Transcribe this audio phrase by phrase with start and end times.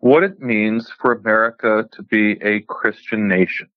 [0.00, 3.68] what it means for America to be a Christian nation.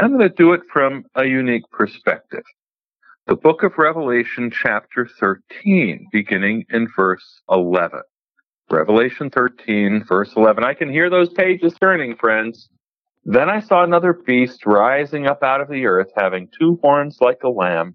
[0.00, 2.44] I'm going to do it from a unique perspective.
[3.26, 8.00] The book of Revelation, chapter 13, beginning in verse 11.
[8.70, 10.64] Revelation 13, verse 11.
[10.64, 12.68] I can hear those pages turning, friends.
[13.24, 17.42] Then I saw another beast rising up out of the earth, having two horns like
[17.44, 17.94] a lamb,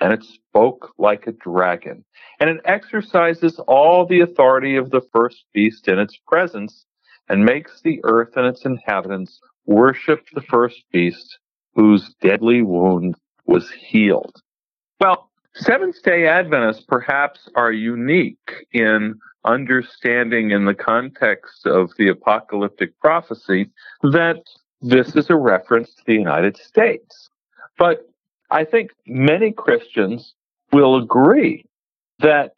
[0.00, 2.04] and it spoke like a dragon.
[2.40, 6.86] And it exercises all the authority of the first beast in its presence,
[7.28, 11.38] and makes the earth and its inhabitants worship the first beast,
[11.74, 13.14] whose deadly wound
[13.46, 14.36] was healed.
[15.00, 19.14] Well, Seventh day Adventists perhaps are unique in
[19.44, 23.70] understanding in the context of the apocalyptic prophecy
[24.02, 24.42] that
[24.80, 27.30] this is a reference to the United States.
[27.78, 28.08] But
[28.54, 30.34] I think many Christians
[30.72, 31.64] will agree
[32.20, 32.52] that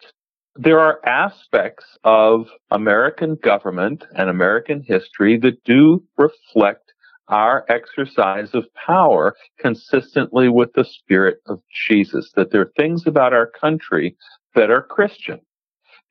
[0.54, 6.92] there are aspects of American government and American history that do reflect
[7.28, 13.32] our exercise of power consistently with the spirit of Jesus, that there are things about
[13.32, 14.18] our country
[14.54, 15.40] that are Christian.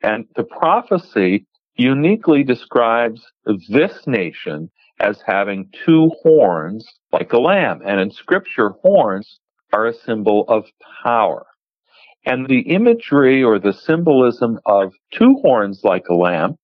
[0.02, 3.22] And the prophecy uniquely describes
[3.70, 7.82] this nation as having two horns like a lamb.
[7.86, 9.40] And in scripture, horns
[9.74, 10.66] are a symbol of
[11.04, 11.46] power.
[12.26, 16.56] And the imagery or the symbolism of two horns like a lamb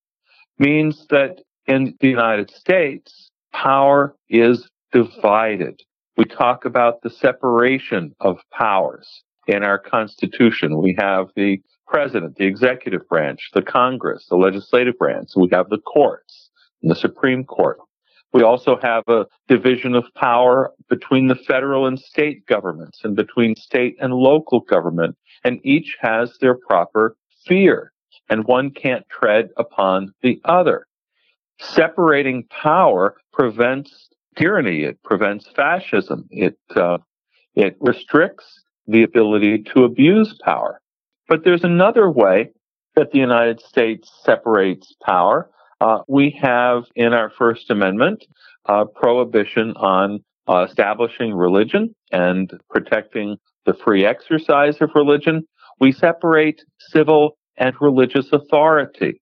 [0.57, 5.79] means that in the United States, power is divided.
[6.17, 10.81] We talk about the separation of powers in our Constitution.
[10.81, 15.29] We have the president, the executive branch, the Congress, the legislative branch.
[15.35, 16.49] We have the courts
[16.81, 17.77] and the Supreme Court.
[18.33, 23.55] We also have a division of power between the federal and state governments and between
[23.55, 27.91] state and local government, and each has their proper sphere,
[28.29, 30.87] and one can't tread upon the other.
[31.59, 34.83] Separating power prevents tyranny.
[34.83, 36.27] It prevents fascism.
[36.31, 36.99] It uh,
[37.53, 40.79] it restricts the ability to abuse power.
[41.27, 42.51] But there's another way
[42.95, 45.49] that the United States separates power,
[45.81, 48.23] uh, we have in our First Amendment
[48.67, 55.43] uh, prohibition on uh, establishing religion and protecting the free exercise of religion.
[55.79, 59.21] We separate civil and religious authority.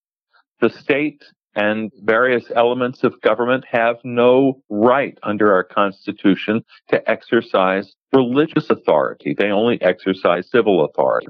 [0.60, 1.24] The state
[1.56, 9.34] and various elements of government have no right under our Constitution to exercise religious authority.
[9.34, 11.28] They only exercise civil authority.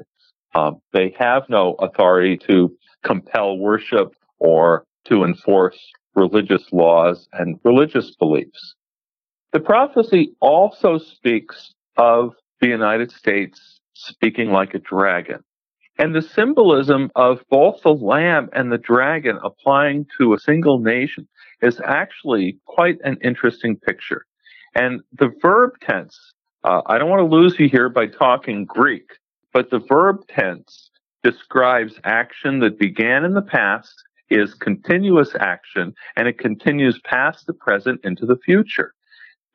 [0.55, 5.79] Um, they have no authority to compel worship or to enforce
[6.15, 8.75] religious laws and religious beliefs.
[9.53, 15.43] The prophecy also speaks of the United States speaking like a dragon.
[15.97, 21.27] And the symbolism of both the lamb and the dragon applying to a single nation
[21.61, 24.25] is actually quite an interesting picture.
[24.75, 26.17] And the verb tense,
[26.63, 29.09] uh, I don't want to lose you here by talking Greek,
[29.51, 30.89] but the verb tense
[31.21, 33.93] describes action that began in the past
[34.29, 38.93] is continuous action and it continues past the present into the future.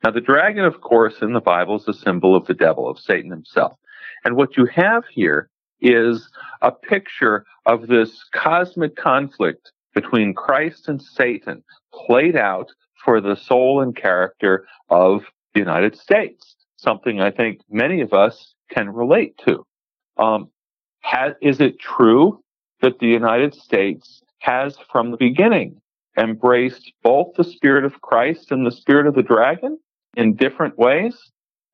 [0.03, 2.99] Now, the dragon, of course, in the Bible is a symbol of the devil, of
[2.99, 3.77] Satan himself.
[4.23, 5.49] And what you have here
[5.81, 6.29] is
[6.61, 12.71] a picture of this cosmic conflict between Christ and Satan played out
[13.03, 18.53] for the soul and character of the United States, something I think many of us
[18.69, 19.65] can relate to.
[20.17, 20.49] Um,
[21.01, 22.43] has, is it true
[22.81, 25.81] that the United States has from the beginning
[26.17, 29.77] embraced both the spirit of Christ and the spirit of the dragon
[30.15, 31.17] in different ways.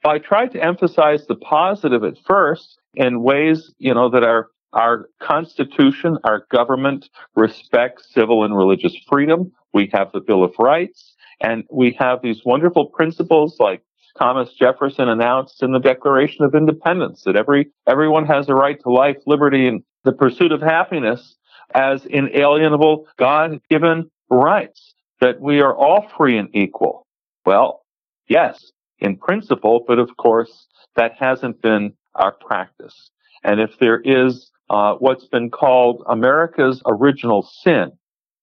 [0.04, 5.10] I tried to emphasize the positive at first in ways, you know, that our our
[5.22, 9.52] constitution, our government respects civil and religious freedom.
[9.74, 13.82] We have the Bill of Rights and we have these wonderful principles like
[14.18, 18.92] Thomas Jefferson announced in the Declaration of Independence that every everyone has a right to
[18.92, 21.36] life, liberty, and the pursuit of happiness
[21.74, 27.06] as inalienable God given rights, that we are all free and equal.
[27.46, 27.84] Well,
[28.28, 33.10] yes, in principle, but of course, that hasn't been our practice.
[33.44, 37.92] And if there is uh, what's been called America's original sin,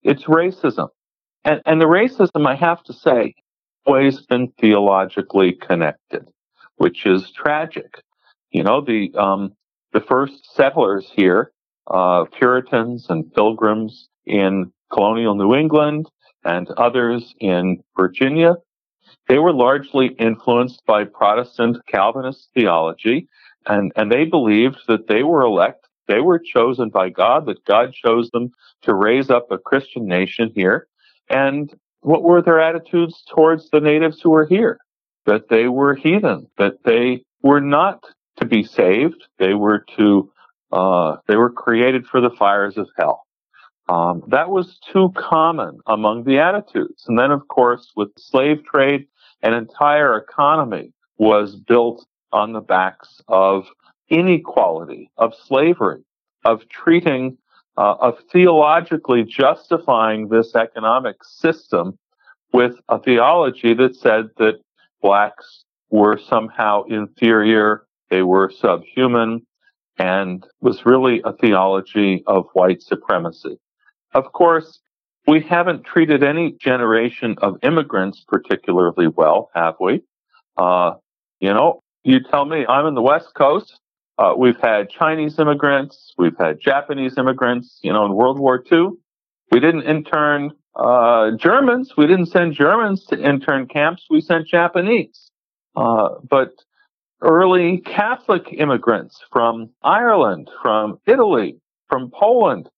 [0.03, 0.89] it's racism.
[1.45, 3.35] And, and the racism, I have to say,
[3.87, 6.29] always been theologically connected,
[6.77, 8.03] which is tragic.
[8.51, 9.53] You know, the um,
[9.93, 11.53] the first settlers here,
[11.91, 16.07] uh, Puritans and Pilgrims in colonial New England
[16.45, 18.57] and others in Virginia,
[19.29, 23.29] they were largely influenced by Protestant Calvinist theology,
[23.67, 27.93] and, and they believed that they were elect, they were chosen by God, that God
[27.93, 28.51] chose them
[28.83, 30.89] to raise up a Christian nation here.
[31.29, 34.79] And what were their attitudes towards the natives who were here?
[35.27, 38.05] That they were heathen, that they were not
[38.39, 40.33] to be saved, they were to,
[40.73, 43.27] uh, they were created for the fires of hell.
[43.89, 47.05] Um, that was too common among the attitudes.
[47.09, 49.07] And then, of course, with slave trade,
[49.43, 53.67] an entire economy was built on the backs of
[54.11, 56.05] inequality, of slavery,
[56.45, 57.39] of treating,
[57.79, 61.99] uh, of theologically justifying this economic system
[62.53, 64.61] with a theology that said that
[65.01, 69.47] blacks were somehow inferior, they were subhuman,
[69.99, 73.59] and was really a theology of white supremacy.
[74.15, 74.81] Of course,
[75.27, 80.03] we haven't treated any generation of immigrants particularly well, have we?
[80.57, 80.93] Uh,
[81.41, 83.81] you know, you tell me, I'm in the West Coast.
[84.17, 86.15] Uh, we've had Chinese immigrants.
[86.17, 87.79] We've had Japanese immigrants.
[87.83, 88.89] You know, in World War II,
[89.53, 91.93] we didn't intern uh, Germans.
[91.97, 94.07] We didn't send Germans to intern camps.
[94.09, 95.31] We sent Japanese.
[95.77, 96.53] Uh, but
[97.21, 102.69] early Catholic immigrants from Ireland, from Italy, from Poland,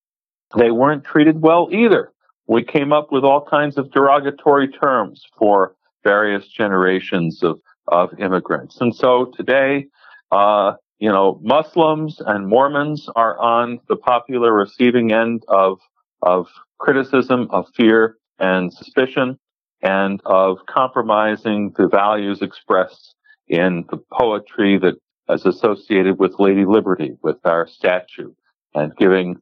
[0.56, 2.12] they weren't treated well either.
[2.46, 8.81] We came up with all kinds of derogatory terms for various generations of, of immigrants.
[8.81, 9.87] And so today,
[10.32, 15.78] uh, you know, Muslims and Mormons are on the popular receiving end of,
[16.22, 16.48] of
[16.78, 19.38] criticism, of fear and suspicion,
[19.82, 23.14] and of compromising the values expressed
[23.50, 24.94] in the poetry that
[25.29, 28.32] is associated with Lady Liberty, with our statue,
[28.75, 29.37] and giving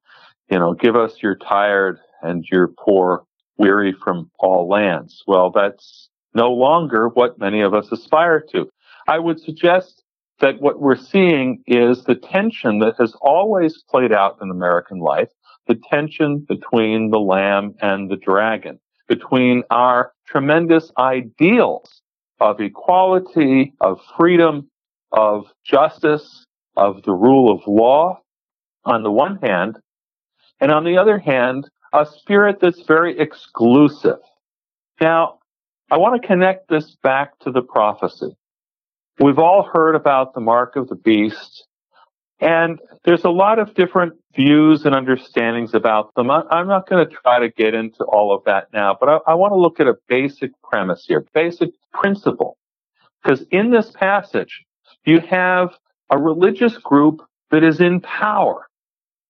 [0.50, 3.24] you know, give us your tired and your poor,
[3.58, 5.22] weary from all lands.
[5.26, 8.70] Well, that's no longer what many of us aspire to.
[9.06, 10.02] I would suggest
[10.40, 15.30] that what we're seeing is the tension that has always played out in American life,
[15.66, 18.78] the tension between the lamb and the dragon,
[19.08, 22.02] between our tremendous ideals
[22.40, 24.68] of equality, of freedom,
[25.12, 26.46] of justice,
[26.76, 28.20] of the rule of law
[28.84, 29.76] on the one hand,
[30.60, 34.18] and on the other hand, a spirit that's very exclusive.
[35.00, 35.38] Now,
[35.90, 38.36] I want to connect this back to the prophecy.
[39.18, 41.66] We've all heard about the mark of the beast,
[42.40, 46.30] and there's a lot of different views and understandings about them.
[46.30, 49.34] I'm not going to try to get into all of that now, but I, I
[49.34, 52.56] want to look at a basic premise here, basic principle.
[53.22, 54.64] Because in this passage,
[55.04, 55.74] you have
[56.10, 58.67] a religious group that is in power.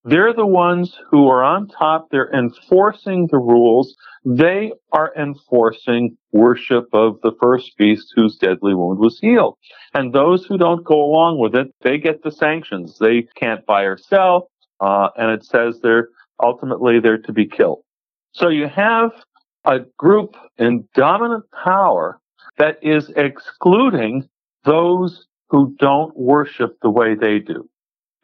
[0.08, 2.08] They're the ones who are on top.
[2.10, 3.94] They're enforcing the rules.
[4.24, 9.58] They are enforcing worship of the first beast whose deadly wound was healed.
[9.92, 12.96] And those who don't go along with it, they get the sanctions.
[12.98, 14.50] They can't buy or sell.
[14.80, 16.08] Uh, and it says they're
[16.42, 17.82] ultimately they're to be killed.
[18.32, 19.10] So you have
[19.66, 22.18] a group in dominant power
[22.56, 24.26] that is excluding
[24.64, 27.68] those who don't worship the way they do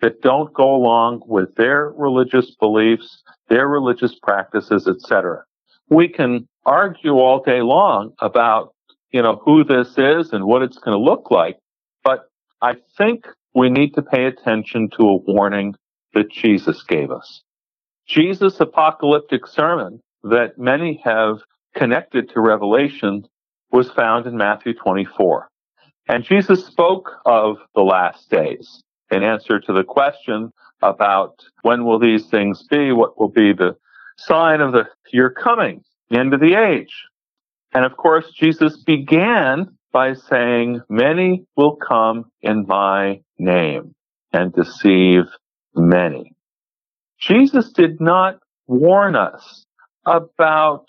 [0.04, 5.44] that don't go along with their religious beliefs, their religious practices, etc.
[5.88, 8.75] We can argue all day long about,
[9.12, 11.56] you know, who this is and what it's going to look like,
[12.02, 12.28] but
[12.61, 15.75] I think we need to pay attention to a warning
[16.12, 17.42] that Jesus gave us.
[18.06, 21.38] Jesus' apocalyptic sermon that many have
[21.75, 23.25] connected to Revelation
[23.73, 25.49] was found in Matthew 24.
[26.08, 30.50] And Jesus spoke of the last days in answer to the question
[30.82, 33.76] about when will these things be, what will be the
[34.16, 36.94] sign of the your coming, the end of the age.
[37.73, 43.94] And of course, Jesus began by saying, many will come in my name
[44.32, 45.25] and deceive
[45.75, 46.32] many.
[47.18, 49.64] Jesus did not warn us
[50.04, 50.87] about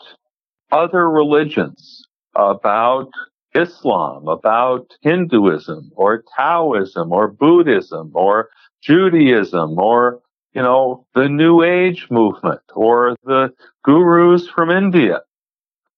[0.72, 2.03] other religions,
[2.36, 3.10] about
[3.55, 8.50] Islam, about Hinduism or Taoism or Buddhism or
[8.81, 10.21] Judaism or,
[10.53, 15.21] you know, the New Age movement or the gurus from India.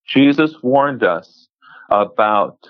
[0.07, 1.47] Jesus warned us
[1.89, 2.67] about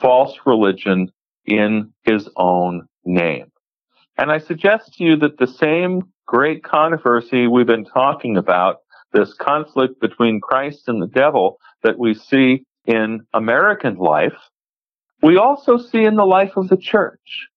[0.00, 1.10] false religion
[1.46, 3.50] in his own name.
[4.16, 8.78] And I suggest to you that the same great controversy we've been talking about
[9.12, 14.36] this conflict between Christ and the devil that we see in American life,
[15.22, 17.48] we also see in the life of the church.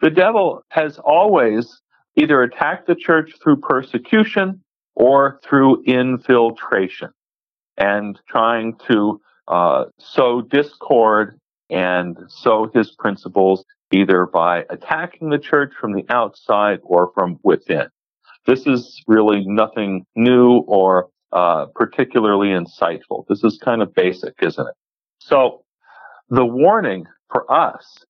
[0.00, 1.80] The devil has always
[2.16, 4.62] either attacked the church through persecution
[4.94, 7.10] or through infiltration
[7.76, 11.38] and trying to uh, sow discord
[11.70, 17.88] and sow his principles either by attacking the church from the outside or from within.
[18.46, 23.26] This is really nothing new or uh, particularly insightful.
[23.28, 24.74] This is kind of basic, isn't it?
[25.18, 25.64] So
[26.28, 28.04] the warning for us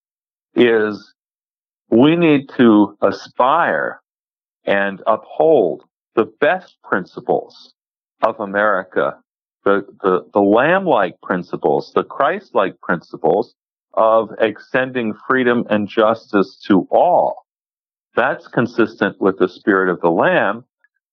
[0.54, 1.14] is
[1.90, 4.00] we need to aspire
[4.64, 5.84] and uphold
[6.14, 7.74] the best principles
[8.22, 9.18] of America,
[9.64, 13.54] the, the, the lamb-like principles, the Christ-like principles
[13.94, 17.46] of extending freedom and justice to all.
[18.16, 20.64] That's consistent with the spirit of the lamb.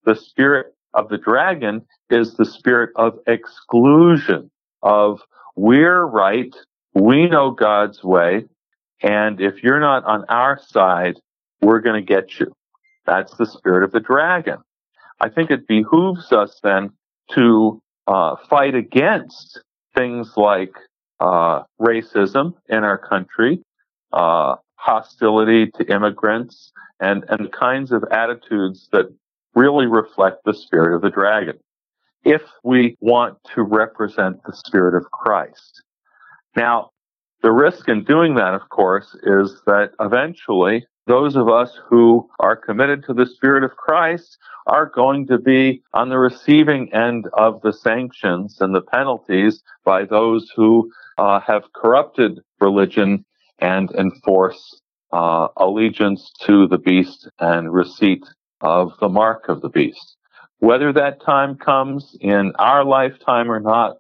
[0.06, 4.50] The spirit of the dragon is the spirit of exclusion
[4.82, 5.22] of
[5.56, 6.56] we're right.
[6.94, 8.46] We know God's way.
[9.02, 11.16] And if you're not on our side,
[11.62, 12.54] we're going to get you.
[13.06, 14.58] That's the spirit of the dragon.
[15.20, 16.92] I think it behooves us then
[17.34, 19.62] to uh, fight against
[19.96, 20.74] things like
[21.20, 23.64] uh, racism in our country,
[24.14, 29.12] uh, hostility to immigrants, and, and the kinds of attitudes that
[29.58, 31.58] really reflect the spirit of the dragon.
[32.24, 35.82] If we want to represent the spirit of Christ.
[36.56, 36.92] Now,
[37.42, 42.56] the risk in doing that, of course, is that eventually those of us who are
[42.56, 44.38] committed to the Spirit of Christ
[44.68, 50.04] are going to be on the receiving end of the sanctions and the penalties by
[50.04, 53.24] those who uh, have corrupted religion
[53.60, 54.82] and enforce
[55.14, 58.26] uh, allegiance to the beast and receipt
[58.62, 60.18] of the mark of the beast.
[60.60, 63.98] Whether that time comes in our lifetime or not,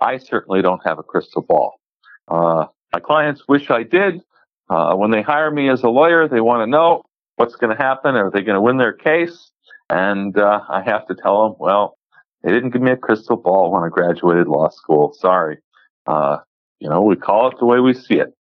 [0.00, 1.80] I certainly don't have a crystal ball.
[2.28, 4.20] Uh, my clients wish I did,
[4.68, 7.02] uh, when they hire me as a lawyer, they want to know
[7.36, 8.14] what's going to happen.
[8.14, 9.50] Are they going to win their case?
[9.88, 11.98] And uh, I have to tell them, well,
[12.42, 15.12] they didn't give me a crystal ball when I graduated law school.
[15.18, 15.58] Sorry.
[16.06, 16.38] Uh,
[16.80, 18.34] you know, we call it the way we see it.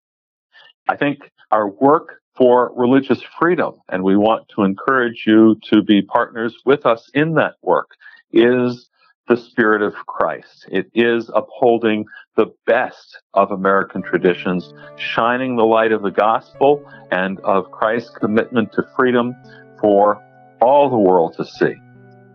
[0.88, 6.02] I think our work for religious freedom, and we want to encourage you to be
[6.02, 7.90] partners with us in that work,
[8.32, 8.88] is
[9.28, 10.66] the spirit of Christ.
[10.70, 17.38] It is upholding the best of American traditions, shining the light of the gospel and
[17.40, 19.34] of Christ's commitment to freedom
[19.80, 20.22] for
[20.60, 21.74] all the world to see.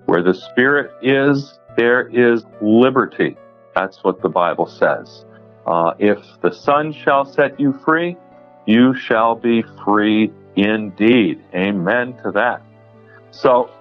[0.06, 3.36] Where the Spirit is, there is liberty.
[3.76, 5.26] That's what the Bible says.
[5.66, 8.16] Uh, if the Son shall set you free,
[8.68, 11.44] you shall be free indeed.
[11.56, 12.62] Amen to that.
[13.32, 13.72] So,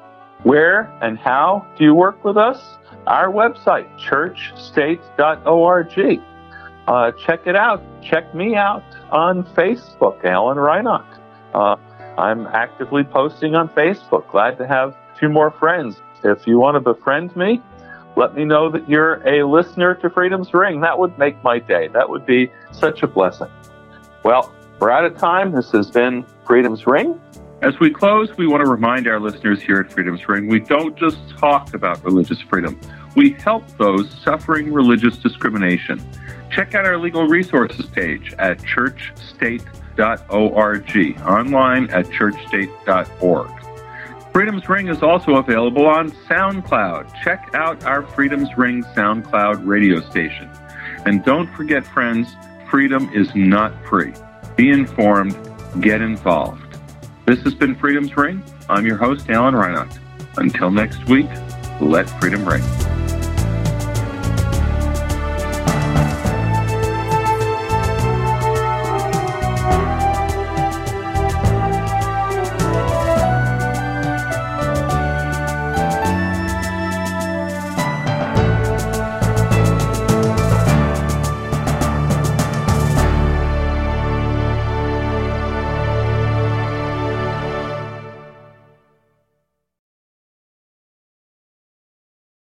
[0.43, 2.59] where and how do you work with us?
[3.07, 6.21] our website, churchstate.org.
[6.87, 7.83] Uh, check it out.
[8.03, 11.07] Check me out on Facebook, Alan Reinach.
[11.55, 11.77] Uh,
[12.19, 14.31] I'm actively posting on Facebook.
[14.31, 15.97] Glad to have two more friends.
[16.23, 17.63] If you want to befriend me,
[18.17, 20.81] let me know that you're a listener to Freedom's Ring.
[20.81, 21.89] That would make my day.
[21.89, 23.51] That would be such a blessing.
[24.25, 25.53] Well, we're out of time.
[25.53, 27.21] This has been Freedom's Ring.
[27.63, 30.95] As we close, we want to remind our listeners here at Freedom's Ring we don't
[30.97, 32.79] just talk about religious freedom,
[33.15, 36.03] we help those suffering religious discrimination.
[36.51, 43.51] Check out our legal resources page at churchstate.org, online at churchstate.org.
[44.33, 47.23] Freedom's Ring is also available on SoundCloud.
[47.25, 50.51] Check out our Freedom's Ring SoundCloud radio station.
[51.07, 52.37] And don't forget, friends,
[52.69, 54.13] freedom is not free.
[54.57, 55.37] Be informed,
[55.81, 56.79] get involved.
[57.27, 58.43] This has been Freedom's Ring.
[58.71, 59.99] I'm your host, Alan Reinach.
[60.39, 61.29] Until next week,
[61.81, 62.63] let freedom ring.